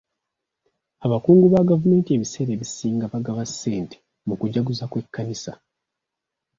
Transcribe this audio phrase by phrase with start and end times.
[1.05, 3.95] Abakungu ba gavumenti ebiseera ebisinga bagaba ssente
[4.27, 5.51] mu kujaguza kw'ekkanisa.